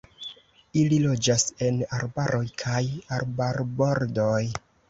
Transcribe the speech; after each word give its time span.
Ili 0.83 0.97
loĝas 1.03 1.45
en 1.67 1.77
arbaroj 1.99 2.41
kaj 2.65 2.83
arbarbordoj. 3.19 4.45